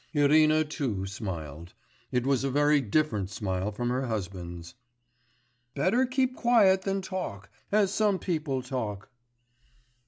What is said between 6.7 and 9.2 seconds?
than talk... as some people talk.